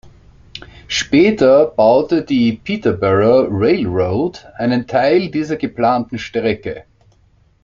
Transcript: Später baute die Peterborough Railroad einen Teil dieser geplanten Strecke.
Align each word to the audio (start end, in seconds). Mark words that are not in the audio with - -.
Später 0.87 1.63
baute 1.67 2.23
die 2.25 2.53
Peterborough 2.53 3.47
Railroad 3.51 4.43
einen 4.57 4.87
Teil 4.87 5.29
dieser 5.29 5.57
geplanten 5.57 6.17
Strecke. 6.17 6.85